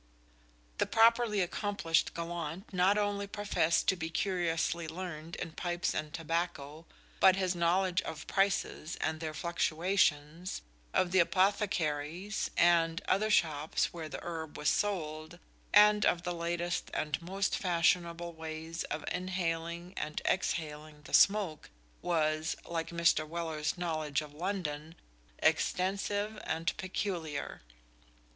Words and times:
The 0.79 0.87
properly 0.87 1.41
accomplished 1.41 2.15
gallant 2.15 2.73
not 2.73 2.97
only 2.97 3.27
professed 3.27 3.87
to 3.89 3.95
be 3.95 4.09
curiously 4.09 4.87
learned 4.87 5.35
in 5.35 5.51
pipes 5.51 5.93
and 5.93 6.11
tobacco, 6.11 6.87
but 7.19 7.35
his 7.35 7.53
knowledge 7.53 8.01
of 8.01 8.25
prices 8.25 8.95
and 8.95 9.19
their 9.19 9.35
fluctuations, 9.35 10.63
of 10.91 11.11
the 11.11 11.19
apothecaries' 11.19 12.49
and 12.57 13.03
other 13.07 13.29
shops 13.29 13.93
where 13.93 14.09
the 14.09 14.17
herb 14.23 14.57
was 14.57 14.69
sold, 14.69 15.37
and 15.71 16.03
of 16.03 16.23
the 16.23 16.33
latest 16.33 16.89
and 16.95 17.21
most 17.21 17.55
fashionable 17.55 18.33
ways 18.33 18.83
of 18.85 19.05
inhaling 19.11 19.93
and 19.97 20.19
exhaling 20.25 21.03
the 21.03 21.13
smoke, 21.13 21.69
was, 22.01 22.55
like 22.65 22.89
Mr. 22.89 23.27
Weller's 23.27 23.77
knowledge 23.77 24.21
of 24.21 24.33
London, 24.33 24.95
"extensive 25.43 26.39
and 26.43 26.75
peculiar." 26.77 27.61